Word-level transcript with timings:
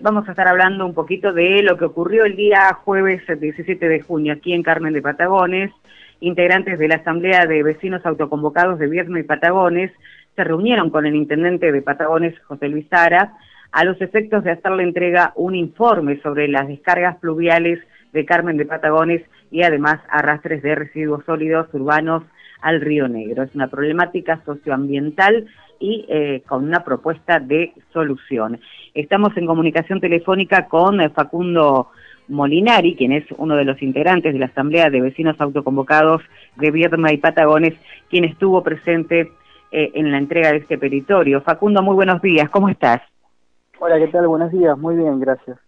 Vamos 0.00 0.28
a 0.28 0.30
estar 0.30 0.46
hablando 0.46 0.86
un 0.86 0.94
poquito 0.94 1.32
de 1.32 1.60
lo 1.64 1.76
que 1.76 1.84
ocurrió 1.84 2.24
el 2.24 2.36
día 2.36 2.72
jueves 2.84 3.20
17 3.26 3.88
de 3.88 4.00
junio 4.00 4.32
aquí 4.32 4.52
en 4.52 4.62
Carmen 4.62 4.92
de 4.92 5.02
Patagones. 5.02 5.72
Integrantes 6.20 6.78
de 6.78 6.86
la 6.86 6.94
Asamblea 6.94 7.46
de 7.46 7.64
Vecinos 7.64 8.06
Autoconvocados 8.06 8.78
de 8.78 8.86
Viedma 8.86 9.18
y 9.18 9.24
Patagones 9.24 9.90
se 10.36 10.44
reunieron 10.44 10.90
con 10.90 11.04
el 11.04 11.16
intendente 11.16 11.72
de 11.72 11.82
Patagones, 11.82 12.38
José 12.44 12.68
Luis 12.68 12.86
Sara, 12.88 13.32
a 13.72 13.84
los 13.84 14.00
efectos 14.00 14.44
de 14.44 14.52
hacerle 14.52 14.84
entrega 14.84 15.32
un 15.34 15.56
informe 15.56 16.20
sobre 16.22 16.46
las 16.46 16.68
descargas 16.68 17.16
pluviales 17.16 17.80
de 18.12 18.24
Carmen 18.24 18.56
de 18.56 18.66
Patagones 18.66 19.22
y 19.50 19.64
además 19.64 19.98
arrastres 20.10 20.62
de 20.62 20.76
residuos 20.76 21.24
sólidos 21.24 21.74
urbanos 21.74 22.22
al 22.60 22.80
Río 22.80 23.08
Negro. 23.08 23.42
Es 23.42 23.54
una 23.56 23.66
problemática 23.66 24.40
socioambiental 24.44 25.48
y 25.80 26.04
eh, 26.08 26.42
con 26.46 26.64
una 26.64 26.84
propuesta 26.84 27.38
de 27.38 27.72
solución. 27.92 28.60
Estamos 28.94 29.36
en 29.36 29.46
comunicación 29.46 30.00
telefónica 30.00 30.66
con 30.66 31.00
eh, 31.00 31.10
Facundo 31.10 31.88
Molinari, 32.28 32.96
quien 32.96 33.12
es 33.12 33.24
uno 33.36 33.56
de 33.56 33.64
los 33.64 33.80
integrantes 33.82 34.32
de 34.32 34.38
la 34.38 34.46
Asamblea 34.46 34.90
de 34.90 35.00
Vecinos 35.00 35.40
Autoconvocados 35.40 36.22
de 36.56 36.70
Viedma 36.70 37.12
y 37.12 37.18
Patagones, 37.18 37.74
quien 38.10 38.24
estuvo 38.24 38.62
presente 38.62 39.32
eh, 39.70 39.90
en 39.94 40.10
la 40.10 40.18
entrega 40.18 40.50
de 40.50 40.58
este 40.58 40.78
peritorio. 40.78 41.40
Facundo, 41.42 41.82
muy 41.82 41.94
buenos 41.94 42.20
días, 42.20 42.50
¿cómo 42.50 42.68
estás? 42.68 43.00
Hola, 43.78 43.98
¿qué 43.98 44.08
tal? 44.08 44.26
Buenos 44.26 44.50
días, 44.50 44.76
muy 44.76 44.96
bien, 44.96 45.20
gracias. 45.20 45.58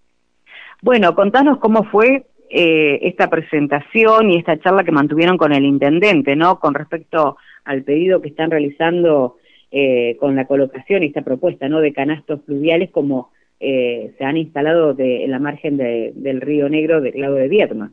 Bueno, 0.82 1.14
contanos 1.14 1.58
cómo 1.58 1.84
fue 1.84 2.26
esta 2.52 3.30
presentación 3.30 4.30
y 4.30 4.38
esta 4.38 4.58
charla 4.58 4.82
que 4.82 4.90
mantuvieron 4.90 5.38
con 5.38 5.52
el 5.52 5.64
intendente, 5.64 6.34
¿no? 6.34 6.58
Con 6.58 6.74
respecto 6.74 7.36
al 7.64 7.84
pedido 7.84 8.20
que 8.20 8.30
están 8.30 8.50
realizando 8.50 9.36
eh, 9.70 10.16
con 10.18 10.36
la 10.36 10.46
colocación 10.46 11.02
y 11.02 11.06
esta 11.06 11.22
propuesta 11.22 11.68
¿no? 11.68 11.80
de 11.80 11.92
canastos 11.92 12.42
fluviales 12.44 12.90
como 12.90 13.30
eh, 13.60 14.14
se 14.16 14.24
han 14.24 14.36
instalado 14.36 14.94
de, 14.94 15.24
en 15.24 15.30
la 15.30 15.38
margen 15.38 15.76
del 15.76 16.40
río 16.40 16.68
Negro 16.68 17.00
del 17.00 17.20
lago 17.20 17.34
de 17.34 17.48
Viedma. 17.48 17.92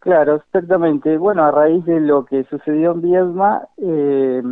Claro, 0.00 0.36
exactamente. 0.36 1.16
Bueno, 1.16 1.44
a 1.44 1.52
raíz 1.52 1.84
de 1.84 2.00
lo 2.00 2.24
que 2.24 2.42
sucedió 2.44 2.90
en 2.90 3.02
Viedma, 3.02 3.68
eh, 3.76 4.42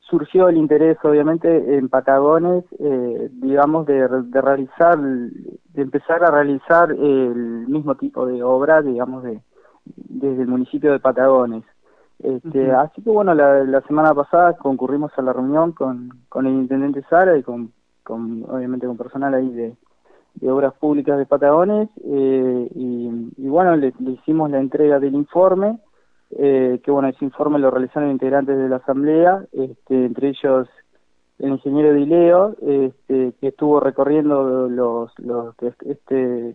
surgió 0.00 0.48
el 0.48 0.56
interés, 0.56 0.98
obviamente, 1.04 1.76
en 1.76 1.88
Patagones, 1.88 2.64
eh, 2.80 3.28
digamos, 3.30 3.86
de, 3.86 4.08
de, 4.08 4.40
realizar, 4.40 4.98
de 4.98 5.82
empezar 5.82 6.24
a 6.24 6.32
realizar 6.32 6.90
el 6.90 7.68
mismo 7.68 7.94
tipo 7.94 8.26
de 8.26 8.42
obra, 8.42 8.82
digamos, 8.82 9.22
de, 9.22 9.40
desde 9.84 10.42
el 10.42 10.48
municipio 10.48 10.90
de 10.90 10.98
Patagones. 10.98 11.62
Este, 12.22 12.70
Así 12.72 13.02
que 13.02 13.10
bueno, 13.10 13.34
la, 13.34 13.80
semana 13.82 14.14
pasada 14.14 14.56
concurrimos 14.56 15.10
a 15.16 15.22
la 15.22 15.32
reunión 15.32 15.72
con, 15.72 16.10
con 16.28 16.46
el 16.46 16.52
intendente 16.52 17.02
Sara 17.08 17.36
y 17.38 17.42
con, 17.42 17.72
con 18.02 18.44
obviamente 18.48 18.86
con 18.86 18.98
personal 18.98 19.32
ahí 19.34 19.50
de, 19.50 19.74
de 20.34 20.50
Obras 20.50 20.74
Públicas 20.74 21.18
de 21.18 21.26
Patagones 21.26 21.88
eh, 22.04 22.68
y, 22.74 23.48
bueno, 23.48 23.76
le, 23.76 23.92
hicimos 24.00 24.50
la 24.50 24.60
entrega 24.60 24.98
del 24.98 25.14
informe, 25.14 25.78
eh, 26.30 26.80
que 26.84 26.90
bueno, 26.90 27.08
ese 27.08 27.24
informe 27.24 27.58
lo 27.58 27.70
realizaron 27.70 28.10
integrantes 28.10 28.56
de 28.56 28.68
la 28.68 28.76
Asamblea, 28.76 29.44
este, 29.52 30.06
entre 30.06 30.28
ellos 30.28 30.68
el 31.38 31.52
ingeniero 31.52 31.94
Dileo, 31.94 32.54
este, 32.60 33.32
que 33.40 33.48
estuvo 33.48 33.80
recorriendo 33.80 34.68
los, 34.68 35.18
los 35.18 35.54
este 35.86 36.54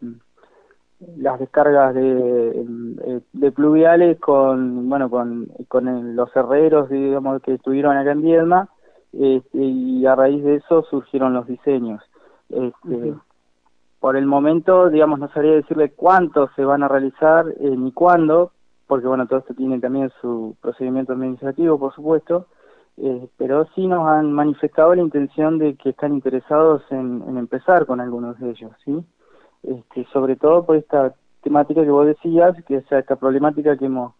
las 1.17 1.39
descargas 1.39 1.93
de, 1.93 2.51
eh, 2.51 3.21
de 3.33 3.51
pluviales 3.51 4.19
con 4.19 4.87
bueno 4.87 5.09
con, 5.09 5.47
con 5.67 6.15
los 6.15 6.33
herreros 6.35 6.89
digamos 6.89 7.41
que 7.41 7.55
estuvieron 7.55 7.97
acá 7.97 8.11
en 8.11 8.21
Viedma 8.21 8.69
este, 9.11 9.57
y 9.57 10.05
a 10.05 10.15
raíz 10.15 10.43
de 10.43 10.55
eso 10.55 10.83
surgieron 10.83 11.33
los 11.33 11.47
diseños. 11.47 12.01
Este, 12.49 13.13
por 13.99 14.17
el 14.17 14.25
momento 14.25 14.89
digamos 14.89 15.19
no 15.19 15.29
sabría 15.29 15.53
decirle 15.53 15.91
cuántos 15.91 16.51
se 16.55 16.63
van 16.63 16.83
a 16.83 16.87
realizar 16.87 17.45
eh, 17.59 17.75
ni 17.75 17.91
cuándo 17.91 18.51
porque 18.87 19.07
bueno 19.07 19.25
todo 19.25 19.39
esto 19.39 19.53
tiene 19.55 19.79
también 19.79 20.11
su 20.21 20.55
procedimiento 20.61 21.13
administrativo 21.13 21.79
por 21.79 21.93
supuesto 21.93 22.47
eh, 22.97 23.27
pero 23.35 23.67
sí 23.73 23.87
nos 23.87 24.07
han 24.07 24.31
manifestado 24.31 24.93
la 24.93 25.01
intención 25.01 25.57
de 25.57 25.75
que 25.75 25.89
están 25.89 26.13
interesados 26.13 26.83
en, 26.91 27.23
en 27.27 27.37
empezar 27.37 27.87
con 27.87 27.99
algunos 27.99 28.39
de 28.39 28.51
ellos 28.51 28.71
sí 28.85 29.03
este, 29.67 30.05
sobre 30.11 30.35
todo 30.35 30.65
por 30.65 30.75
esta 30.75 31.13
temática 31.41 31.83
que 31.83 31.91
vos 31.91 32.07
decías, 32.07 32.55
que 32.65 32.77
es 32.77 32.91
esta 32.91 33.15
problemática 33.15 33.77
que 33.77 33.85
hemos 33.85 34.13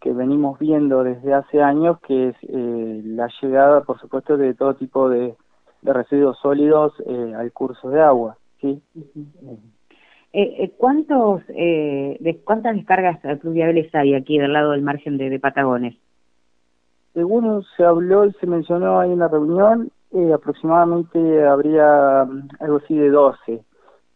que 0.00 0.12
venimos 0.12 0.58
viendo 0.58 1.02
desde 1.02 1.32
hace 1.32 1.62
años, 1.62 1.98
que 2.06 2.28
es 2.28 2.36
eh, 2.42 3.02
la 3.04 3.28
llegada, 3.40 3.80
por 3.80 3.98
supuesto, 3.98 4.36
de 4.36 4.54
todo 4.54 4.74
tipo 4.74 5.08
de, 5.08 5.34
residuos 5.82 6.38
sólidos 6.40 6.92
eh, 7.06 7.32
al 7.36 7.50
curso 7.52 7.90
de 7.90 8.02
agua. 8.02 8.36
¿sí? 8.60 8.80
Eh, 10.32 10.72
¿cuántos, 10.76 11.46
de 11.46 12.40
¿Cuántas 12.44 12.76
descargas 12.76 13.20
pluviales 13.40 13.92
hay 13.94 14.14
aquí 14.14 14.38
del 14.38 14.52
lado 14.52 14.72
del 14.72 14.82
margen 14.82 15.16
de, 15.16 15.30
de 15.30 15.40
Patagones? 15.40 15.96
Según 17.14 17.64
se 17.76 17.84
habló 17.84 18.26
y 18.26 18.32
se 18.34 18.46
mencionó 18.46 19.00
ahí 19.00 19.12
en 19.12 19.20
la 19.20 19.28
reunión, 19.28 19.90
aproximadamente 20.34 21.44
habría 21.46 22.24
mm, 22.24 22.48
algo 22.60 22.76
así 22.76 22.96
de 22.96 23.10
12 23.10 23.64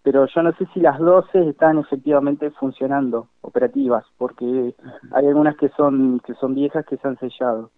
pero 0.03 0.27
yo 0.27 0.43
no 0.43 0.53
sé 0.53 0.67
si 0.73 0.81
las 0.81 0.99
12 0.99 1.49
están 1.49 1.79
efectivamente 1.79 2.51
funcionando, 2.53 3.29
operativas, 3.43 4.05
porque 4.17 4.75
hay 5.13 5.27
algunas 5.27 5.57
que 5.57 5.69
son 5.71 6.21
que 6.21 6.35
son 6.35 6.55
viejas 6.55 6.87
que 6.87 6.97
se 6.97 7.09
han 7.09 7.19
sellado. 7.19 7.71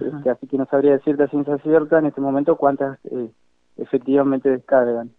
Este, 0.00 0.30
así 0.30 0.46
que 0.46 0.56
no 0.56 0.66
sabría 0.66 0.92
decirte 0.92 1.24
a 1.24 1.28
ciencia 1.28 1.58
cierta 1.58 1.98
en 1.98 2.06
este 2.06 2.20
momento 2.20 2.56
cuántas 2.56 2.98
eh, 3.04 3.30
efectivamente 3.76 4.48
descargan. 4.48 5.10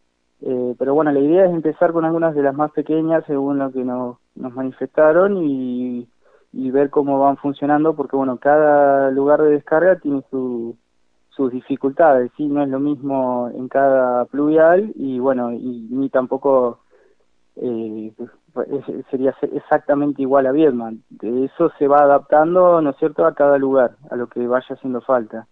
Eh, 0.42 0.76
pero 0.78 0.94
bueno, 0.94 1.12
la 1.12 1.20
idea 1.20 1.46
es 1.46 1.54
empezar 1.54 1.94
con 1.94 2.04
algunas 2.04 2.36
de 2.36 2.42
las 2.42 2.56
más 2.56 2.72
pequeñas 2.72 3.24
según 3.26 3.60
lo 3.60 3.72
que 3.72 3.84
nos, 3.84 4.18
nos 4.36 4.54
manifestaron 4.54 5.38
y, 5.38 6.10
y 6.52 6.72
ver 6.72 6.90
cómo 6.90 7.20
van 7.20 7.38
funcionando, 7.38 7.96
porque 7.96 8.18
bueno, 8.18 8.38
cada 8.38 9.10
lugar 9.12 9.42
de 9.42 9.52
descarga 9.52 9.98
tiene 10.00 10.24
su, 10.30 10.76
sus 11.36 11.52
dificultades, 11.52 12.32
sí, 12.38 12.48
no 12.48 12.64
es 12.64 12.70
lo 12.70 12.80
mismo 12.80 13.50
en 13.54 13.68
cada 13.68 14.26
pluvial 14.26 14.92
y 14.96 15.20
bueno, 15.20 15.52
y 15.52 15.88
ni 15.90 16.10
tampoco 16.10 16.80
eh, 17.56 18.14
sería 19.10 19.36
exactamente 19.52 20.22
igual 20.22 20.46
a 20.46 20.52
Viedma. 20.52 20.92
De 21.10 21.46
eso 21.46 21.72
se 21.80 21.88
va 21.88 22.00
adaptando, 22.00 22.82
¿no 22.82 22.92
es 22.92 22.98
cierto?, 22.98 23.26
a 23.26 23.34
cada 23.34 23.58
lugar, 23.58 23.96
a 24.10 24.16
lo 24.16 24.28
que 24.28 24.46
vaya 24.48 24.68
haciendo 24.70 25.02
falta. 25.02 25.48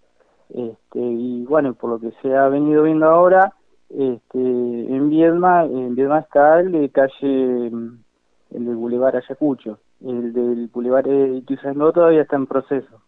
Este, 0.50 1.00
y 1.00 1.46
bueno, 1.46 1.74
por 1.74 1.90
lo 1.90 2.00
que 2.00 2.12
se 2.22 2.36
ha 2.36 2.48
venido 2.50 2.84
viendo 2.84 3.08
ahora, 3.08 3.54
este, 3.90 4.40
en 4.40 5.10
Viedma, 5.10 5.64
en 5.66 5.96
Viedma 5.96 6.20
está 6.20 6.60
el 6.60 6.72
de 6.72 6.90
calle, 6.90 7.68
el 7.68 8.66
del 8.66 8.76
Boulevard 8.76 9.16
Ayacucho, 9.16 9.80
el 10.02 10.34
del 10.34 10.70
Boulevard 10.74 11.08
Ituzaingó 11.08 11.92
todavía 11.92 12.22
está 12.22 12.36
en 12.36 12.48
proceso. 12.48 13.01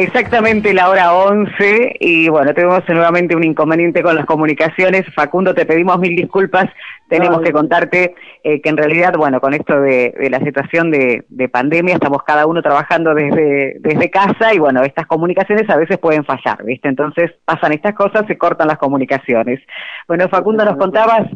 Exactamente 0.00 0.72
la 0.72 0.88
hora 0.88 1.12
11 1.12 1.96
y 2.00 2.30
bueno, 2.30 2.54
tenemos 2.54 2.82
nuevamente 2.88 3.36
un 3.36 3.44
inconveniente 3.44 4.02
con 4.02 4.16
las 4.16 4.24
comunicaciones. 4.24 5.04
Facundo, 5.14 5.54
te 5.54 5.66
pedimos 5.66 5.98
mil 5.98 6.16
disculpas. 6.16 6.70
Tenemos 7.06 7.42
que 7.42 7.52
contarte 7.52 8.14
eh, 8.42 8.62
que 8.62 8.70
en 8.70 8.78
realidad, 8.78 9.12
bueno, 9.18 9.42
con 9.42 9.52
esto 9.52 9.78
de, 9.78 10.14
la 10.30 10.38
situación 10.38 10.90
de, 10.90 11.48
pandemia, 11.52 11.96
estamos 11.96 12.22
cada 12.22 12.46
uno 12.46 12.62
trabajando 12.62 13.14
desde, 13.14 13.76
desde 13.80 14.10
casa 14.10 14.54
y 14.54 14.58
bueno, 14.58 14.82
estas 14.84 15.06
comunicaciones 15.06 15.68
a 15.68 15.76
veces 15.76 15.98
pueden 15.98 16.24
fallar, 16.24 16.64
¿viste? 16.64 16.88
Entonces 16.88 17.32
pasan 17.44 17.74
estas 17.74 17.94
cosas, 17.94 18.24
se 18.26 18.38
cortan 18.38 18.68
las 18.68 18.78
comunicaciones. 18.78 19.60
Bueno, 20.08 20.30
Facundo, 20.30 20.64
nos 20.64 20.78
contabas 20.78 21.28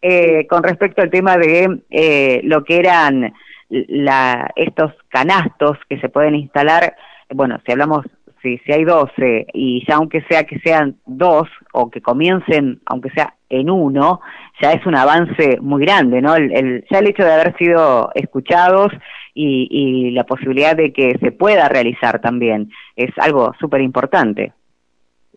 eh, 0.00 0.46
con 0.46 0.62
respecto 0.62 1.02
al 1.02 1.10
tema 1.10 1.36
de 1.36 1.82
eh, 1.90 2.40
lo 2.44 2.64
que 2.64 2.78
eran 2.78 3.34
la, 3.68 4.50
estos 4.56 4.94
canastos 5.10 5.76
que 5.90 6.00
se 6.00 6.08
pueden 6.08 6.36
instalar 6.36 6.94
bueno, 7.34 7.58
si 7.64 7.72
hablamos, 7.72 8.06
si, 8.42 8.58
si 8.58 8.72
hay 8.72 8.84
12 8.84 9.46
y 9.52 9.84
ya 9.86 9.96
aunque 9.96 10.22
sea 10.30 10.44
que 10.44 10.58
sean 10.60 10.96
dos 11.06 11.48
o 11.72 11.90
que 11.90 12.00
comiencen, 12.00 12.80
aunque 12.86 13.10
sea 13.10 13.34
en 13.50 13.70
uno, 13.70 14.20
ya 14.60 14.72
es 14.72 14.84
un 14.86 14.94
avance 14.94 15.58
muy 15.60 15.84
grande, 15.84 16.20
¿no? 16.20 16.34
El, 16.34 16.84
ya 16.90 16.98
el 16.98 17.08
hecho 17.08 17.24
de 17.24 17.32
haber 17.32 17.56
sido 17.56 18.10
escuchados 18.14 18.92
y, 19.34 20.10
la 20.10 20.24
posibilidad 20.24 20.76
de 20.76 20.92
que 20.92 21.16
se 21.20 21.30
pueda 21.30 21.68
realizar 21.68 22.20
también. 22.20 22.70
Es 22.96 23.10
algo 23.18 23.52
súper 23.60 23.80
importante. 23.82 24.52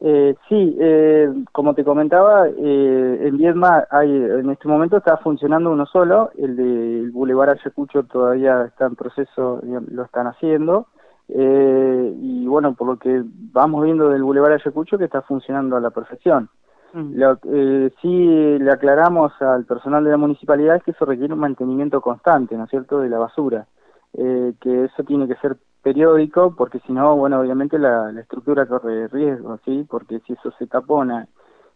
Eh, 0.04 0.34
sí, 0.50 0.76
eh, 0.80 1.30
como 1.52 1.76
te 1.76 1.84
comentaba, 1.84 2.48
eh, 2.48 3.20
en 3.22 3.38
Viedma 3.38 3.84
hay, 3.92 4.10
en 4.10 4.50
este 4.50 4.68
momento 4.68 4.98
está 4.98 5.18
funcionando 5.18 5.70
uno 5.70 5.86
solo, 5.86 6.32
el 6.40 6.56
del 6.56 7.12
Boulevard 7.12 7.52
Ayacucho 7.52 8.04
todavía 8.04 8.64
está 8.64 8.88
en 8.88 8.96
proceso, 8.96 9.62
lo 9.92 10.04
están 10.04 10.26
haciendo, 10.26 10.88
eh, 11.30 12.14
y 12.20 12.46
bueno, 12.48 12.74
por 12.74 12.88
lo 12.88 12.98
que 12.98 13.24
vamos 13.26 13.84
viendo 13.84 14.10
del 14.10 14.24
Boulevard 14.24 14.54
Ayacucho 14.54 14.98
que 14.98 15.06
está 15.06 15.22
funcionando 15.22 15.76
a 15.76 15.80
la 15.80 15.90
perfección. 15.92 16.50
Mm. 16.94 17.14
Lo, 17.16 17.40
eh, 17.46 17.92
sí 18.02 18.58
le 18.60 18.72
aclaramos 18.72 19.32
al 19.42 19.66
personal 19.66 20.04
de 20.04 20.12
la 20.12 20.18
municipalidad 20.18 20.82
que 20.82 20.92
eso 20.92 21.06
requiere 21.06 21.34
un 21.34 21.40
mantenimiento 21.40 22.02
constante, 22.02 22.58
¿no 22.58 22.66
es 22.66 22.70
cierto?, 22.70 23.00
de 23.00 23.10
la 23.10 23.18
basura, 23.18 23.66
eh, 24.14 24.54
que 24.60 24.86
eso 24.86 25.04
tiene 25.04 25.28
que 25.28 25.36
ser 25.36 25.58
periódico, 25.82 26.54
porque 26.56 26.80
si 26.80 26.94
no, 26.94 27.16
bueno, 27.16 27.40
obviamente 27.40 27.80
la, 27.80 28.12
la 28.12 28.22
estructura 28.22 28.66
corre 28.66 29.08
riesgo, 29.08 29.58
¿sí? 29.66 29.86
Porque 29.90 30.20
si 30.20 30.34
eso 30.34 30.52
se 30.60 30.68
tapona 30.68 31.28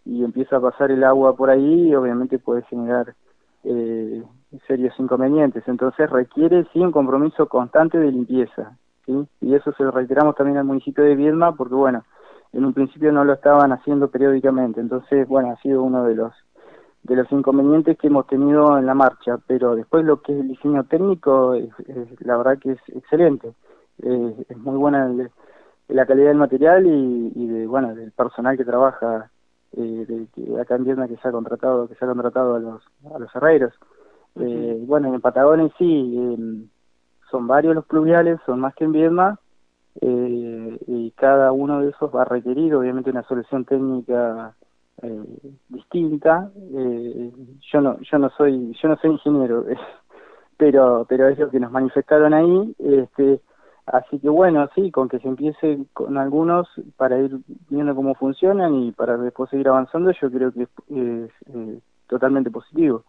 y 0.06 0.24
empieza 0.24 0.58
a 0.58 0.62
pasar 0.62 0.92
el 0.92 1.04
agua 1.04 1.36
por 1.36 1.50
ahí, 1.50 1.96
obviamente 1.96 2.38
puede 2.38 2.62
generar 2.64 3.16
eh, 3.64 4.24
serios 4.68 4.94
inconvenientes. 5.00 5.64
Entonces 5.68 6.10
requiere, 6.10 6.66
sí, 6.72 6.80
un 6.80 6.92
compromiso 6.92 7.48
constante 7.48 7.98
de 7.98 8.12
limpieza, 8.12 8.78
¿sí? 9.06 9.28
Y 9.42 9.56
eso 9.56 9.72
se 9.74 9.84
lo 9.84 9.92
reiteramos 9.92 10.36
también 10.36 10.58
al 10.58 10.66
municipio 10.66 11.04
de 11.04 11.16
Viedma, 11.16 11.56
porque, 11.56 11.76
bueno, 11.76 12.04
en 12.54 12.66
un 12.66 12.74
principio 12.74 13.12
no 13.12 13.24
lo 13.24 13.34
estaban 13.34 13.72
haciendo 13.72 14.10
periódicamente, 14.10 14.80
entonces, 14.80 15.28
bueno, 15.28 15.52
ha 15.52 15.62
sido 15.62 15.84
uno 15.84 16.06
de 16.06 16.16
los 16.16 16.34
de 17.04 17.16
los 17.16 17.32
inconvenientes 17.32 18.00
que 18.00 18.08
hemos 18.08 18.26
tenido 18.26 18.80
en 18.80 18.88
la 18.88 18.96
marcha, 18.96 19.38
pero 19.46 19.76
después 19.76 20.04
lo 20.04 20.22
que 20.24 20.34
es 20.34 20.40
el 20.40 20.48
diseño 20.48 20.86
técnico, 20.86 21.54
es, 21.54 21.70
la 22.22 22.36
verdad 22.36 22.58
que 22.58 22.72
es 22.72 22.80
excelente, 22.88 23.54
es 24.00 24.58
muy 24.58 24.76
buena 24.76 25.14
la 25.88 26.06
calidad 26.08 26.30
del 26.30 26.38
material 26.38 26.86
y, 26.88 27.48
de, 27.48 27.68
bueno, 27.68 27.94
del 27.94 28.12
personal 28.12 28.58
que 28.58 28.66
trabaja 28.66 29.30
eh, 29.74 30.28
de, 30.36 30.60
acá 30.62 30.76
en 30.76 30.86
Vietnam 30.86 31.08
que 31.08 31.18
se 31.18 31.28
ha 31.28 31.32
contratado, 31.32 31.88
que 31.88 31.94
se 31.94 32.06
ha 32.06 32.08
contratado 32.08 32.56
a 32.56 32.60
los, 32.60 32.82
a 33.14 33.20
los 33.20 33.36
herreros. 33.36 33.74
eh, 34.40 34.84
bueno, 34.88 35.14
en 35.14 35.22
Patagones 35.22 35.72
sí, 35.78 36.18
eh, 36.18 36.66
son 37.30 37.48
varios 37.48 37.76
los 37.76 37.86
pluviales, 37.86 38.40
son 38.46 38.60
más 38.60 38.76
que 38.76 38.86
en 38.86 38.92
Viedma, 38.92 39.40
eh, 40.02 40.78
y 40.88 41.12
cada 41.12 41.52
uno 41.52 41.82
de 41.82 41.90
esos 41.90 42.14
va 42.14 42.24
a 42.24 42.26
requerir 42.26 42.76
obviamente 42.76 43.10
una 43.10 43.24
solución 43.24 43.66
técnica 43.66 44.54
eh, 45.02 45.24
distinta. 45.70 46.52
Eh, 46.74 47.32
yo 47.72 47.82
no, 47.82 47.98
yo 48.00 48.18
no 48.18 48.30
soy, 48.32 48.76
yo 48.82 48.90
no 48.90 48.98
soy 48.98 49.12
ingeniero, 49.12 49.66
pero, 50.58 51.06
pero 51.08 51.28
es 51.30 51.40
lo 51.40 51.50
que 51.50 51.60
nos 51.60 51.72
manifestaron 51.72 52.34
ahí. 52.34 52.76
Este, 52.80 53.40
así 53.86 54.20
que 54.20 54.30
bueno, 54.30 54.68
sí, 54.76 54.92
con 54.92 55.08
que 55.08 55.20
se 55.20 55.28
empiece 55.28 55.80
con 55.94 56.18
algunos 56.18 56.68
para 56.98 57.20
ir 57.20 57.38
viendo 57.70 57.96
cómo 57.96 58.16
funcionan 58.16 58.76
y 58.76 58.92
para 58.92 59.18
después 59.18 59.50
seguir 59.50 59.70
avanzando, 59.70 60.12
yo 60.12 60.30
creo 60.30 60.52
que 60.52 60.64
es, 60.64 61.32
es 61.48 61.84
totalmente 62.08 62.52
positivo. 62.52 63.04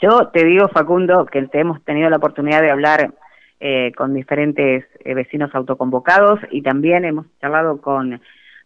Yo 0.00 0.28
te 0.28 0.44
digo, 0.44 0.68
Facundo, 0.68 1.26
que 1.26 1.46
hemos 1.52 1.84
tenido 1.84 2.08
la 2.08 2.16
oportunidad 2.16 2.62
de 2.62 2.70
hablar 2.70 3.12
eh, 3.60 3.92
con 3.94 4.14
diferentes 4.14 4.86
eh, 5.04 5.14
vecinos 5.14 5.54
autoconvocados 5.54 6.40
y 6.50 6.62
también 6.62 7.04
hemos 7.04 7.26
charlado 7.38 7.82
con 7.82 8.18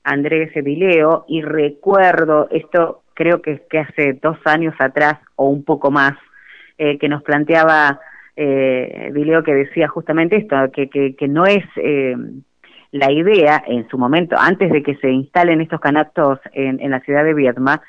Andrés 0.05 0.53
Vileo 0.55 1.25
y 1.27 1.43
recuerdo, 1.43 2.47
esto 2.53 3.03
creo 3.15 3.43
que, 3.43 3.63
que 3.69 3.81
hace 3.81 4.13
dos 4.23 4.39
años 4.45 4.75
atrás 4.79 5.19
o 5.35 5.49
un 5.49 5.65
poco 5.65 5.91
más, 5.91 6.13
eh, 6.79 6.99
que 6.99 7.09
nos 7.09 7.25
planteaba 7.25 7.99
eh, 8.37 9.11
Vileo 9.13 9.43
que 9.43 9.55
decía 9.55 9.89
justamente 9.89 10.37
esto, 10.37 10.57
que, 10.73 10.89
que, 10.89 11.29
no 11.29 11.47
es 11.47 11.65
la 12.93 13.11
idea 13.11 13.63
en 13.67 13.89
su 13.89 13.99
momento, 13.99 14.37
antes 14.39 14.71
de 14.71 14.85
que 14.85 14.95
se 14.97 15.11
instalen 15.11 15.61
estos 15.61 15.81
canastos 15.81 16.39
en, 16.53 16.81
en 16.81 16.93
la 16.93 17.01
ciudad 17.01 17.25
de 17.25 17.35
Viedma, 17.35 17.83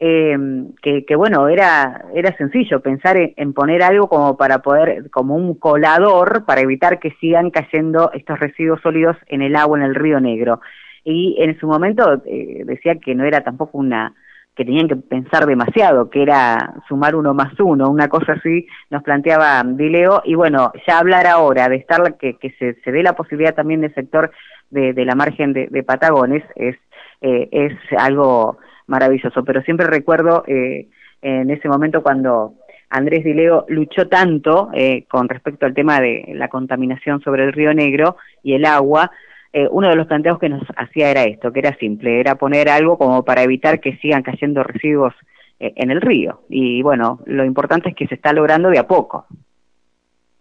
eh, 0.00 0.36
que, 0.82 1.16
bueno, 1.16 1.48
era, 1.48 2.04
era 2.14 2.36
sencillo 2.36 2.80
pensar 2.80 3.16
en, 3.16 3.52
poner 3.52 3.82
algo 3.82 4.08
como 4.08 4.36
para 4.36 4.60
poder, 4.60 5.10
como 5.10 5.34
un 5.34 5.54
colador 5.54 6.44
para 6.44 6.60
evitar 6.60 7.00
que 7.00 7.10
sigan 7.20 7.50
cayendo 7.50 8.10
estos 8.12 8.38
residuos 8.38 8.80
sólidos 8.80 9.16
en 9.26 9.42
el 9.42 9.56
agua, 9.56 9.78
en 9.78 9.84
el 9.84 9.94
río 9.94 10.20
Negro. 10.20 10.60
Y 11.04 11.36
en 11.40 11.58
su 11.58 11.66
momento 11.66 12.22
eh, 12.26 12.62
decía 12.64 12.96
que 12.96 13.14
no 13.14 13.24
era 13.24 13.42
tampoco 13.42 13.78
una, 13.78 14.14
que 14.54 14.64
tenían 14.64 14.88
que 14.88 14.96
pensar 14.96 15.46
demasiado, 15.46 16.10
que 16.10 16.22
era 16.22 16.74
sumar 16.88 17.16
uno 17.16 17.34
más 17.34 17.58
uno, 17.58 17.90
una 17.90 18.08
cosa 18.08 18.34
así 18.34 18.66
nos 18.90 19.02
planteaba 19.02 19.62
Dileo, 19.64 20.22
y 20.24 20.34
bueno, 20.34 20.72
ya 20.86 20.98
hablar 20.98 21.26
ahora 21.26 21.68
de 21.68 21.76
estar, 21.76 22.16
que, 22.18 22.38
que 22.38 22.50
se, 22.58 22.74
se 22.82 22.92
dé 22.92 23.02
la 23.02 23.14
posibilidad 23.14 23.54
también 23.54 23.80
del 23.80 23.94
sector 23.94 24.30
de, 24.70 24.92
de 24.92 25.04
la 25.04 25.14
margen 25.14 25.52
de, 25.52 25.68
de 25.68 25.82
Patagones, 25.82 26.44
es, 26.54 26.76
eh, 27.20 27.48
es 27.50 27.72
algo 27.96 28.58
maravilloso. 28.88 29.44
Pero 29.44 29.62
siempre 29.62 29.86
recuerdo 29.86 30.42
eh, 30.46 30.88
en 31.22 31.50
ese 31.50 31.68
momento 31.68 32.02
cuando 32.02 32.54
Andrés 32.90 33.24
Dileo 33.24 33.64
luchó 33.68 34.08
tanto 34.08 34.70
eh, 34.74 35.04
con 35.08 35.28
respecto 35.28 35.66
al 35.66 35.74
tema 35.74 36.00
de 36.00 36.32
la 36.34 36.48
contaminación 36.48 37.20
sobre 37.20 37.44
el 37.44 37.52
río 37.52 37.72
Negro 37.72 38.16
y 38.42 38.54
el 38.54 38.64
agua, 38.64 39.10
eh, 39.52 39.68
uno 39.70 39.88
de 39.88 39.96
los 39.96 40.06
planteos 40.06 40.38
que 40.38 40.48
nos 40.48 40.62
hacía 40.76 41.10
era 41.10 41.24
esto, 41.24 41.52
que 41.52 41.60
era 41.60 41.76
simple, 41.76 42.20
era 42.20 42.34
poner 42.34 42.68
algo 42.68 42.98
como 42.98 43.24
para 43.24 43.42
evitar 43.42 43.80
que 43.80 43.96
sigan 43.98 44.22
cayendo 44.22 44.62
residuos 44.62 45.14
eh, 45.60 45.72
en 45.76 45.90
el 45.90 46.00
río. 46.00 46.42
Y 46.48 46.82
bueno, 46.82 47.20
lo 47.26 47.44
importante 47.44 47.90
es 47.90 47.94
que 47.94 48.06
se 48.06 48.14
está 48.14 48.32
logrando 48.32 48.70
de 48.70 48.78
a 48.78 48.86
poco. 48.86 49.26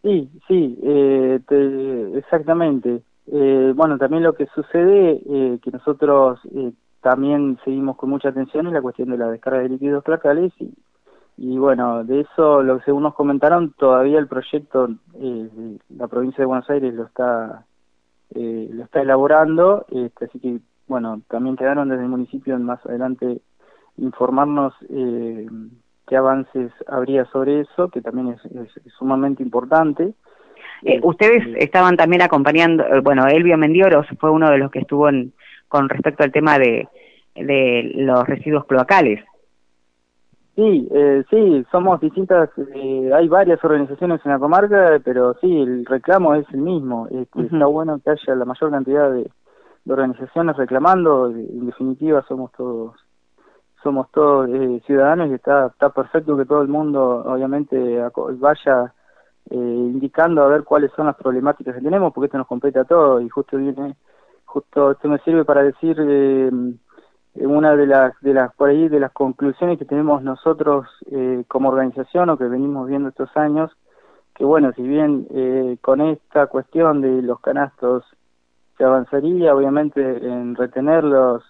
Sí, 0.03 0.29
sí, 0.47 0.77
eh, 0.83 1.39
te, 1.47 2.17
exactamente. 2.17 3.01
Eh, 3.31 3.73
bueno, 3.75 3.97
también 3.97 4.23
lo 4.23 4.33
que 4.33 4.45
sucede, 4.47 5.21
eh, 5.29 5.59
que 5.61 5.71
nosotros 5.71 6.39
también 7.07 7.57
seguimos 7.63 7.95
con 7.95 8.09
mucha 8.09 8.27
atención 8.27 8.67
en 8.67 8.73
la 8.73 8.81
cuestión 8.81 9.09
de 9.09 9.17
la 9.17 9.29
descarga 9.29 9.59
de 9.59 9.69
líquidos 9.69 10.03
placales 10.03 10.51
y, 10.59 10.73
y 11.37 11.57
bueno, 11.57 12.03
de 12.03 12.19
eso, 12.19 12.61
lo 12.63 12.79
que 12.79 12.83
según 12.83 13.03
nos 13.03 13.15
comentaron, 13.15 13.71
todavía 13.77 14.19
el 14.19 14.27
proyecto, 14.27 14.89
eh, 15.15 15.77
la 15.95 16.07
provincia 16.09 16.41
de 16.41 16.47
Buenos 16.47 16.69
Aires 16.69 16.93
lo 16.93 17.05
está 17.05 17.63
eh, 18.35 18.67
lo 18.73 18.83
está 18.83 18.99
elaborando, 19.03 19.85
este, 19.89 20.25
así 20.25 20.37
que 20.37 20.59
bueno, 20.87 21.21
también 21.29 21.55
quedaron 21.55 21.87
desde 21.87 22.03
el 22.03 22.09
municipio 22.09 22.57
en 22.57 22.63
más 22.63 22.85
adelante 22.85 23.39
informarnos 23.95 24.73
eh, 24.89 25.47
qué 26.09 26.17
avances 26.17 26.73
habría 26.89 27.23
sobre 27.27 27.61
eso, 27.61 27.87
que 27.87 28.01
también 28.01 28.35
es, 28.35 28.43
es, 28.51 28.83
sumamente 28.97 29.41
importante. 29.41 30.13
Eh, 30.83 30.99
ustedes 31.03 31.55
estaban 31.57 31.95
también 31.95 32.21
acompañando, 32.21 32.83
eh, 32.83 32.99
bueno, 32.99 33.25
Elvio 33.27 33.57
Mendioros 33.57 34.05
fue 34.19 34.29
uno 34.29 34.49
de 34.51 34.57
los 34.57 34.71
que 34.71 34.79
estuvo 34.79 35.07
en, 35.07 35.31
con 35.67 35.89
respecto 35.89 36.23
al 36.23 36.31
tema 36.31 36.57
de, 36.57 36.87
de 37.43 37.91
los 37.95 38.25
residuos 38.27 38.65
cloacales. 38.65 39.23
Sí, 40.55 40.87
eh, 40.91 41.23
sí, 41.29 41.65
somos 41.71 41.99
distintas, 42.01 42.49
eh, 42.73 43.11
hay 43.13 43.27
varias 43.27 43.63
organizaciones 43.63 44.19
en 44.25 44.31
la 44.31 44.39
comarca, 44.39 44.99
pero 45.03 45.35
sí, 45.35 45.61
el 45.61 45.85
reclamo 45.85 46.33
es 46.33 46.47
el 46.51 46.61
mismo. 46.61 47.07
Este, 47.11 47.39
uh 47.39 47.43
-huh. 47.43 47.53
Está 47.53 47.65
bueno 47.67 47.99
que 48.03 48.09
haya 48.09 48.35
la 48.35 48.45
mayor 48.45 48.71
cantidad 48.71 49.11
de, 49.11 49.29
de 49.85 49.93
organizaciones 49.93 50.57
reclamando, 50.57 51.27
en 51.29 51.65
definitiva 51.67 52.25
somos 52.27 52.51
todos 52.53 52.95
somos 53.83 54.09
todos 54.11 54.49
eh, 54.49 54.81
ciudadanos 54.85 55.29
y 55.29 55.35
está, 55.35 55.67
está 55.67 55.89
perfecto 55.89 56.35
que 56.35 56.45
todo 56.45 56.61
el 56.61 56.67
mundo 56.67 57.23
obviamente 57.25 57.77
vaya 58.39 58.93
eh, 59.49 59.55
indicando 59.55 60.43
a 60.43 60.47
ver 60.47 60.63
cuáles 60.63 60.91
son 60.93 61.05
las 61.05 61.15
problemáticas 61.15 61.75
que 61.75 61.81
tenemos, 61.81 62.11
porque 62.13 62.25
esto 62.25 62.37
nos 62.37 62.47
compete 62.47 62.79
a 62.79 62.83
todos 62.83 63.21
y 63.21 63.29
justo 63.29 63.57
viene 63.57 63.95
justo 64.45 64.91
esto 64.91 65.07
me 65.07 65.19
sirve 65.19 65.45
para 65.45 65.63
decir 65.63 65.95
eh, 65.99 66.49
una 67.45 67.75
de 67.75 67.87
las 67.87 68.13
de 68.21 68.33
las 68.33 68.53
por 68.55 68.69
ahí 68.69 68.87
de 68.87 68.99
las 68.99 69.11
conclusiones 69.11 69.77
que 69.77 69.85
tenemos 69.85 70.23
nosotros 70.23 70.87
eh, 71.11 71.43
como 71.47 71.69
organización 71.69 72.29
o 72.29 72.37
que 72.37 72.45
venimos 72.45 72.87
viendo 72.87 73.09
estos 73.09 73.35
años 73.35 73.71
que 74.35 74.43
bueno 74.43 74.71
si 74.73 74.81
bien 74.81 75.27
eh, 75.31 75.77
con 75.81 76.01
esta 76.01 76.47
cuestión 76.47 77.01
de 77.01 77.21
los 77.21 77.39
canastos 77.39 78.03
se 78.77 78.83
avanzaría 78.83 79.55
obviamente 79.55 80.01
en 80.01 80.55
retener 80.55 81.03
los 81.03 81.43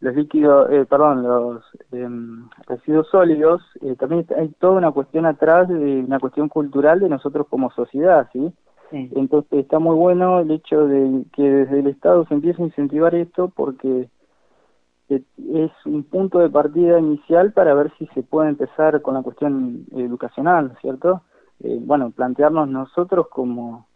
los 0.00 0.14
líquidos 0.14 0.70
eh, 0.70 0.86
perdón 0.88 1.22
los 1.22 1.64
eh, 1.92 2.08
residuos 2.66 3.08
sólidos 3.08 3.62
eh, 3.82 3.94
también 3.96 4.26
hay 4.36 4.48
toda 4.58 4.74
una 4.74 4.92
cuestión 4.92 5.26
atrás 5.26 5.68
de 5.68 6.00
una 6.00 6.18
cuestión 6.18 6.48
cultural 6.48 7.00
de 7.00 7.08
nosotros 7.08 7.46
como 7.48 7.70
sociedad 7.70 8.28
sí 8.32 8.52
Sí. 8.90 9.08
Entonces 9.14 9.60
está 9.60 9.78
muy 9.78 9.94
bueno 9.94 10.40
el 10.40 10.50
hecho 10.50 10.84
de 10.88 11.24
que 11.32 11.42
desde 11.42 11.78
el 11.78 11.86
Estado 11.86 12.26
se 12.26 12.34
empiece 12.34 12.60
a 12.60 12.66
incentivar 12.66 13.14
esto 13.14 13.52
porque 13.54 14.08
es 15.16 15.72
un 15.84 16.04
punto 16.04 16.38
de 16.38 16.50
partida 16.50 16.98
inicial 16.98 17.52
para 17.52 17.74
ver 17.74 17.92
si 17.98 18.06
se 18.08 18.22
puede 18.22 18.50
empezar 18.50 19.02
con 19.02 19.14
la 19.14 19.22
cuestión 19.22 19.86
educacional, 19.92 20.76
¿cierto? 20.80 21.22
Eh, 21.62 21.78
bueno, 21.80 22.10
plantearnos 22.10 22.68
nosotros 22.68 23.28
como, 23.28 23.86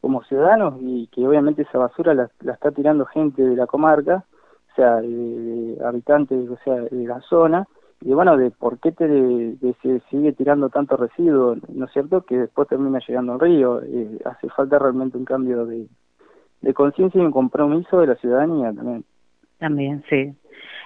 como 0.00 0.22
ciudadanos 0.24 0.74
y 0.80 1.08
que 1.08 1.26
obviamente 1.26 1.62
esa 1.62 1.78
basura 1.78 2.14
la, 2.14 2.30
la 2.40 2.52
está 2.54 2.70
tirando 2.70 3.04
gente 3.06 3.42
de 3.42 3.56
la 3.56 3.66
comarca, 3.66 4.24
o 4.72 4.74
sea, 4.74 5.00
eh, 5.02 5.78
habitantes, 5.84 6.48
o 6.48 6.56
sea, 6.64 6.74
de 6.74 7.04
la 7.06 7.20
zona, 7.22 7.66
y 8.04 8.14
bueno, 8.14 8.36
de 8.36 8.50
por 8.50 8.78
qué 8.78 8.90
te, 8.92 9.06
de, 9.06 9.76
se 9.80 10.00
sigue 10.10 10.32
tirando 10.32 10.68
tanto 10.70 10.96
residuo, 10.96 11.56
¿no 11.68 11.84
es 11.86 11.92
cierto? 11.92 12.22
Que 12.22 12.36
después 12.36 12.66
termina 12.68 12.98
llegando 13.06 13.34
al 13.34 13.40
río. 13.40 13.80
Eh, 13.82 14.18
hace 14.24 14.48
falta 14.48 14.78
realmente 14.78 15.16
un 15.16 15.24
cambio 15.24 15.64
de, 15.66 15.86
de 16.62 16.74
conciencia 16.74 17.20
y 17.20 17.24
un 17.24 17.30
compromiso 17.30 18.00
de 18.00 18.08
la 18.08 18.16
ciudadanía 18.16 18.72
también. 18.72 19.04
También, 19.62 20.02
sí. 20.10 20.34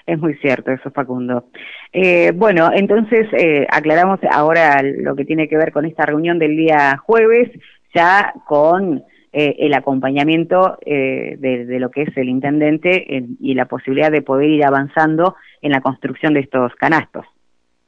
Es 0.04 0.18
muy 0.18 0.34
cierto 0.34 0.70
eso, 0.70 0.90
Facundo. 0.90 1.46
Eh, 1.94 2.30
bueno, 2.32 2.68
entonces 2.74 3.26
eh, 3.32 3.66
aclaramos 3.70 4.20
ahora 4.30 4.82
lo 4.82 5.16
que 5.16 5.24
tiene 5.24 5.48
que 5.48 5.56
ver 5.56 5.72
con 5.72 5.86
esta 5.86 6.04
reunión 6.04 6.38
del 6.38 6.58
día 6.58 6.98
jueves, 6.98 7.50
ya 7.94 8.34
con 8.46 9.02
eh, 9.32 9.56
el 9.60 9.72
acompañamiento 9.72 10.76
de, 10.84 11.66
de, 11.66 11.80
lo 11.80 11.90
que 11.90 12.02
es 12.02 12.14
el 12.18 12.28
intendente 12.28 13.24
y 13.40 13.54
la 13.54 13.64
posibilidad 13.64 14.12
de 14.12 14.20
poder 14.20 14.50
ir 14.50 14.64
avanzando 14.66 15.36
en 15.62 15.72
la 15.72 15.80
construcción 15.80 16.34
de 16.34 16.40
estos 16.40 16.74
canastos. 16.74 17.24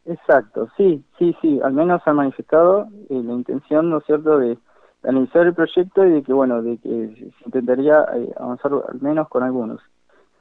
Exacto, 0.07 0.69
sí, 0.79 1.05
sí, 1.19 1.37
sí, 1.43 1.61
al 1.63 1.75
menos 1.75 2.01
ha 2.07 2.15
manifestado 2.15 2.89
la 3.11 3.33
intención, 3.35 3.91
¿no 3.91 3.99
es 3.99 4.07
cierto?, 4.07 4.39
de 4.39 4.57
analizar 5.03 5.47
el 5.47 5.55
proyecto 5.55 6.07
y 6.07 6.13
de 6.13 6.23
que, 6.23 6.33
bueno, 6.33 6.63
de 6.63 6.79
que 6.79 7.31
se 7.39 7.45
intentaría 7.45 8.07
avanzar 8.39 8.73
al 8.73 9.03
menos 9.03 9.29
con 9.29 9.43
algunos. 9.43 9.83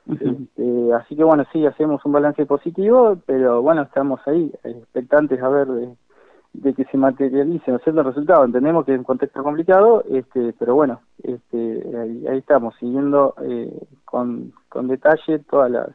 Este, 0.10 0.94
así 0.94 1.16
que 1.16 1.24
bueno, 1.24 1.44
sí, 1.52 1.66
hacemos 1.66 2.04
un 2.06 2.14
balance 2.14 2.46
positivo, 2.46 3.18
pero 3.26 3.62
bueno, 3.62 3.82
estamos 3.82 4.22
ahí, 4.26 4.52
expectantes 4.64 5.42
a 5.42 5.50
ver 5.50 5.68
de, 5.68 6.74
que 6.74 6.86
se 6.86 6.98
materialicen 6.98 7.80
los 7.86 8.06
resultados. 8.06 8.46
Entendemos 8.46 8.86
que 8.86 8.94
es 8.94 8.98
un 8.98 9.04
contexto 9.04 9.44
complicado, 9.44 10.04
este, 10.10 10.54
pero 10.58 10.76
bueno, 10.76 11.02
este, 11.24 11.84
ahí, 11.98 12.38
estamos, 12.38 12.76
siguiendo 12.80 13.36
eh, 13.44 13.86
con, 14.06 14.54
con 14.70 14.88
detalle 14.88 15.40
todas 15.40 15.72
las 15.72 15.90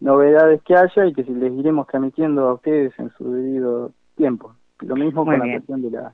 novedades 0.00 0.60
que 0.62 0.74
haya 0.74 1.06
y 1.06 1.12
que 1.12 1.22
les 1.22 1.52
iremos 1.52 1.86
transmitiendo 1.86 2.48
a 2.48 2.54
ustedes 2.54 2.98
en 2.98 3.10
su 3.10 3.32
debido 3.32 3.92
tiempo. 4.16 4.54
Lo 4.80 4.96
mismo 4.96 5.24
con 5.24 5.38
la 5.38 5.44
cuestión 5.44 5.82
de 5.82 5.90
la, 5.90 6.12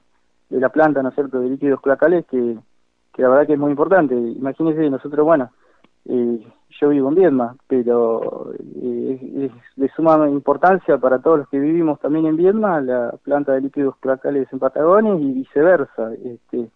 de 0.51 0.61
la 0.61 0.69
planta, 0.69 1.03
¿no 1.03 1.09
es 1.09 1.15
cierto?, 1.15 1.41
de 1.41 1.49
líquidos 1.49 1.81
cloacales, 1.81 2.27
que, 2.27 2.59
que 3.15 3.23
la 3.23 3.29
verdad 3.29 3.47
que 3.47 3.53
es 3.55 3.59
muy 3.59 3.71
importante. 3.71 4.15
Imagínense, 4.15 4.91
nosotros, 4.91 5.25
bueno, 5.25 5.51
eh, 6.09 6.47
yo 6.81 6.89
vivo 6.91 7.09
en 7.09 7.15
Viedma, 7.15 7.57
pero 7.67 8.53
eh, 8.83 9.51
es 9.51 9.53
de 9.77 9.89
suma 9.91 10.29
importancia 10.29 10.99
para 10.99 11.19
todos 11.21 11.39
los 11.39 11.49
que 11.49 11.59
vivimos 11.59 11.99
también 12.01 12.27
en 12.27 12.37
Viedma 12.37 12.81
la 12.81 13.15
planta 13.23 13.53
de 13.53 13.63
líquidos 13.63 13.97
cloacales 13.97 14.53
en 14.53 14.59
Patagones 14.59 15.21
y 15.21 15.33
viceversa. 15.33 16.13
Este, 16.25 16.71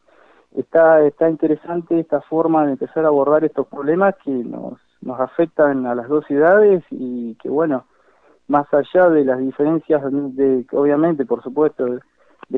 está, 0.57 1.03
está 1.03 1.29
interesante 1.29 1.99
esta 2.01 2.21
forma 2.23 2.67
de 2.67 2.73
empezar 2.73 3.05
a 3.05 3.09
abordar 3.09 3.45
estos 3.45 3.67
problemas 3.67 4.15
que 4.25 4.31
nos, 4.31 4.81
nos 5.03 5.21
afectan 5.21 5.87
a 5.87 5.95
las 5.95 6.09
dos 6.09 6.25
ciudades 6.27 6.83
y 6.91 7.35
que 7.37 7.49
bueno, 7.49 7.85
más 8.49 8.67
allá 8.75 9.09
de 9.09 9.25
las 9.25 9.39
diferencias 9.39 10.03
de, 10.11 10.67
obviamente, 10.73 11.25
por 11.25 11.43
supuesto, 11.43 11.87
de, 11.87 12.01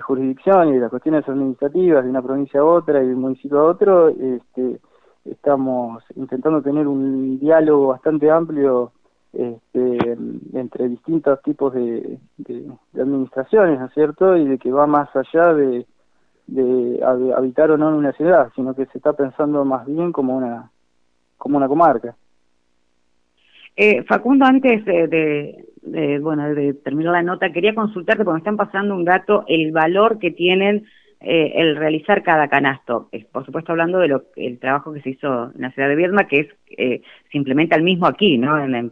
jurisdicción 0.01 0.69
y 0.69 0.73
de 0.73 0.81
las 0.81 0.91
cuestiones 0.91 1.29
administrativas 1.29 2.03
de 2.03 2.09
una 2.09 2.23
provincia 2.23 2.61
a 2.61 2.65
otra 2.65 3.03
y 3.03 3.09
de 3.09 3.15
un 3.15 3.21
municipio 3.21 3.61
a 3.61 3.65
otro, 3.65 4.09
este, 4.09 4.81
estamos 5.25 6.03
intentando 6.17 6.63
tener 6.63 6.87
un 6.87 7.39
diálogo 7.39 7.89
bastante 7.89 8.31
amplio 8.31 8.93
este, 9.33 10.17
entre 10.53 10.89
distintos 10.89 11.41
tipos 11.43 11.73
de, 11.73 12.19
de, 12.37 12.67
administraciones, 13.01 13.81
¿no 13.81 13.87
es 13.87 13.95
cierto? 13.95 14.37
Y 14.37 14.47
de 14.47 14.59
que 14.59 14.71
va 14.71 14.87
más 14.87 15.09
allá 15.17 15.55
de, 15.55 15.87
habitar 17.35 17.71
o 17.71 17.79
no 17.79 17.89
en 17.89 17.95
una 17.95 18.13
ciudad, 18.13 18.51
sino 18.55 18.75
que 18.75 18.85
se 18.87 18.99
está 18.99 19.15
pensando 19.15 19.65
más 19.65 19.87
bien 19.87 20.13
como 20.13 20.37
una, 20.37 20.71
como 21.39 21.57
una 21.57 21.69
comarca. 21.69 22.15
Eh, 23.75 24.03
Facundo, 24.03 24.45
antes 24.45 24.85
de, 24.85 25.65
de, 25.81 26.19
bueno, 26.19 26.55
de 26.55 26.75
terminar 26.75 27.13
la 27.13 27.23
nota, 27.23 27.53
quería 27.53 27.75
consultarte, 27.75 28.25
porque 28.25 28.35
me 28.35 28.39
están 28.41 28.59
pasando 28.59 28.95
un 28.95 29.05
dato, 29.05 29.45
el 29.49 29.73
valor 29.73 30.19
que 30.19 30.31
tienen 30.31 30.85
eh, 31.25 31.53
el 31.57 31.77
realizar 31.77 32.23
cada 32.23 32.49
canasto. 32.49 33.09
por 33.31 33.47
supuesto 33.47 33.73
hablando 33.73 33.99
de 33.99 34.09
lo 34.09 34.25
el 34.37 34.59
trabajo 34.59 34.93
que 34.93 35.01
se 35.03 35.11
hizo 35.11 35.53
en 35.55 35.63
la 35.63 35.71
ciudad 35.71 35.89
de 35.89 35.97
Viedma, 35.97 36.27
que 36.27 36.41
es 36.41 36.49
eh, 36.77 37.03
el 37.33 37.83
mismo 37.83 38.07
aquí, 38.07 38.39
¿no? 38.39 38.59
En, 38.59 38.75
en. 38.75 38.91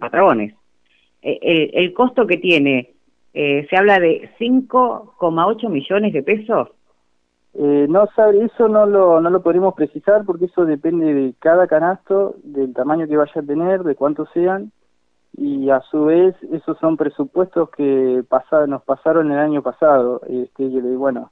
Eh, 1.23 1.71
el, 1.75 1.93
costo 1.93 2.27
que 2.27 2.37
tiene, 2.39 2.95
eh, 3.35 3.67
se 3.69 3.77
habla 3.77 3.99
de 3.99 4.31
5,8 4.39 5.69
millones 5.69 6.13
de 6.13 6.23
pesos. 6.23 6.69
no 7.55 8.07
sabe, 8.15 8.45
eso 8.45 8.69
no 8.69 8.87
lo, 8.87 9.21
no 9.21 9.29
lo 9.29 9.43
podemos 9.43 9.75
precisar 9.75 10.25
porque 10.25 10.47
eso 10.47 10.65
depende 10.65 11.13
de 11.13 11.35
cada 11.39 11.67
canasto, 11.67 12.37
del 12.45 12.73
tamaño 12.73 13.09
que 13.09 13.17
vaya 13.17 13.41
a 13.41 13.43
tener, 13.43 13.83
de 13.83 13.97
cuántos 13.97 14.29
sean, 14.33 14.73
y 15.37 15.71
a 15.71 15.81
su 15.91 16.07
vez 16.07 16.35
esos 16.53 16.79
son 16.79 16.97
presupuestos 16.97 17.71
que 17.71 18.23
nos 18.69 18.83
pasaron 18.83 19.31
el 19.33 19.39
año 19.39 19.63
pasado. 19.63 20.21
Este, 20.29 20.69
bueno, 20.97 21.31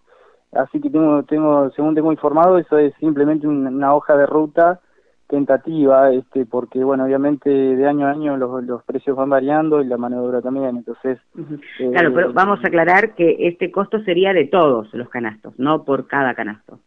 Así 0.53 0.81
que 0.81 0.91
tengo, 0.91 1.23
tengo, 1.25 1.71
según 1.71 1.95
tengo 1.95 2.11
informado, 2.11 2.59
eso 2.59 2.79
es 2.79 2.95
simplemente 2.99 3.47
una, 3.47 3.95
hoja 3.95 4.17
de 4.17 4.27
ruta 4.27 4.81
tentativa, 5.29 6.11
este, 6.11 6.47
porque 6.47 6.83
bueno, 6.83 7.05
obviamente 7.05 7.51
de 7.51 7.87
año 7.87 8.07
a 8.07 8.13
año 8.13 8.37
los, 8.39 8.65
los 8.65 8.83
precios 8.85 9.15
van 9.15 9.29
variando 9.29 9.83
y 9.83 9.87
la 9.87 9.99
mano 9.99 10.23
de 10.23 10.29
obra 10.29 10.41
también, 10.41 10.77
entonces. 10.77 11.19
claro, 11.77 12.15
pero 12.15 12.31
eh, 12.31 12.33
vamos 12.33 12.65
a 12.65 12.69
aclarar 12.69 13.15
que 13.15 13.37
este 13.47 13.71
costo 13.71 14.01
sería 14.05 14.33
de 14.33 14.47
todos 14.47 14.93
los 14.95 15.11
canastos, 15.11 15.53
no 15.59 15.85
por 15.85 16.07
cada 16.07 16.35
canasto. 16.35 16.79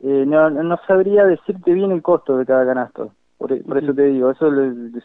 Eh, 0.00 0.24
no, 0.26 0.50
no 0.50 0.78
sabría 0.86 1.24
decirte 1.24 1.72
bien 1.72 1.90
el 1.90 2.02
costo 2.02 2.36
de 2.36 2.44
cada 2.44 2.66
canasto, 2.66 3.12
por, 3.38 3.62
por 3.64 3.78
eso 3.78 3.94
te 3.94 4.04
digo, 4.04 4.30
eso 4.30 4.52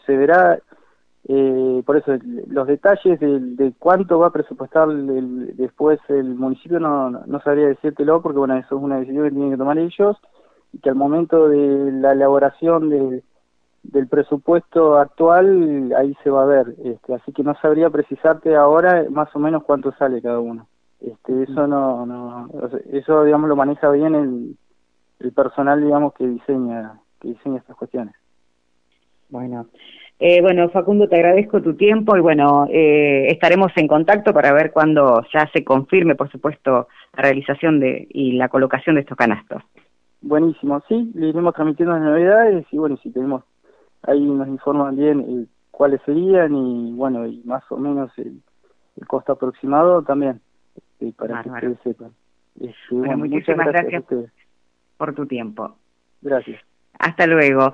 se 0.04 0.16
verá 0.16 0.58
eh, 1.26 1.82
por 1.86 1.96
eso, 1.96 2.12
los 2.48 2.66
detalles 2.66 3.18
de, 3.18 3.72
cuánto 3.78 4.18
va 4.18 4.26
a 4.26 4.32
presupuestar 4.32 4.88
después 4.88 5.98
el 6.08 6.34
municipio 6.34 6.78
no, 6.78 7.10
no 7.10 7.40
sabría 7.40 7.68
decírtelo 7.68 8.20
porque, 8.20 8.38
bueno, 8.38 8.56
eso 8.56 8.76
es 8.76 8.82
una 8.82 8.98
decisión 8.98 9.24
que 9.24 9.30
tienen 9.30 9.50
que 9.52 9.56
tomar 9.56 9.78
ellos 9.78 10.18
y 10.72 10.78
que 10.80 10.90
al 10.90 10.96
momento 10.96 11.48
de 11.48 11.92
la 11.92 12.12
elaboración 12.12 12.90
del 13.82 14.08
presupuesto 14.08 14.98
actual, 14.98 15.94
ahí 15.96 16.14
se 16.22 16.28
va 16.28 16.42
a 16.42 16.46
ver. 16.46 16.74
Este, 16.84 17.14
así 17.14 17.32
que 17.32 17.42
no 17.42 17.54
sabría 17.54 17.88
precisarte 17.88 18.54
ahora 18.54 19.06
más 19.08 19.34
o 19.34 19.38
menos 19.38 19.64
cuánto 19.64 19.92
sale 19.92 20.20
cada 20.20 20.40
uno. 20.40 20.66
Este, 21.00 21.44
eso 21.44 21.66
no, 21.66 22.04
no 22.06 22.48
eso 22.92 23.24
digamos 23.24 23.48
lo 23.48 23.56
maneja 23.56 23.90
bien 23.90 24.14
el, 24.14 24.56
el 25.20 25.32
personal 25.32 25.82
digamos 25.82 26.14
que 26.14 26.26
diseña 26.26 26.98
que 27.20 27.28
diseña 27.28 27.58
estas 27.58 27.76
cuestiones. 27.76 28.14
Bueno, 29.28 29.66
eh, 30.20 30.40
bueno, 30.40 30.68
Facundo, 30.70 31.08
te 31.08 31.16
agradezco 31.16 31.60
tu 31.60 31.74
tiempo 31.74 32.16
y 32.16 32.20
bueno, 32.20 32.66
eh, 32.70 33.26
estaremos 33.28 33.72
en 33.76 33.88
contacto 33.88 34.32
para 34.32 34.52
ver 34.52 34.70
cuándo 34.70 35.24
ya 35.32 35.50
se 35.52 35.64
confirme, 35.64 36.14
por 36.14 36.30
supuesto, 36.30 36.88
la 37.16 37.22
realización 37.22 37.80
de 37.80 38.06
y 38.10 38.32
la 38.32 38.48
colocación 38.48 38.94
de 38.94 39.02
estos 39.02 39.18
canastos. 39.18 39.62
Buenísimo, 40.22 40.82
sí, 40.88 41.10
le 41.14 41.28
iremos 41.28 41.54
transmitiendo 41.54 41.94
las 41.94 42.04
novedades 42.04 42.64
y 42.70 42.78
bueno, 42.78 42.96
si 42.98 43.10
tenemos, 43.10 43.42
ahí 44.02 44.20
nos 44.20 44.48
informan 44.48 44.96
bien 44.96 45.20
eh, 45.20 45.46
cuáles 45.70 46.00
serían 46.02 46.54
y 46.54 46.92
bueno, 46.92 47.26
y 47.26 47.42
más 47.44 47.64
o 47.70 47.76
menos 47.76 48.10
el, 48.18 48.40
costo 49.08 49.32
aproximado 49.32 50.02
también, 50.02 50.40
para 51.18 51.42
que 51.42 51.50
ustedes 51.50 51.78
sepan. 51.82 52.10
Este, 52.60 53.16
muchísimas 53.16 53.66
gracias 53.66 54.04
por 54.96 55.14
tu 55.14 55.26
tiempo. 55.26 55.76
Gracias. 56.22 56.62
Hasta 56.98 57.26
luego. 57.26 57.72